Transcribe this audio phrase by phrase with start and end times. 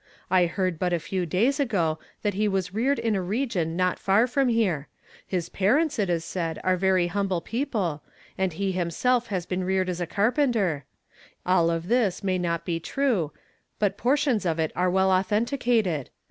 [0.31, 3.99] I heard but a few days ago that he was reared in a region not
[3.99, 4.87] far from here.
[5.27, 8.01] His parents, it is said, are \evy humble people,
[8.35, 10.85] and he himself has Ijeen reared as a carpenter.
[11.45, 13.31] All of this may not l>e true,
[13.77, 16.09] but portions of it are well authenticated.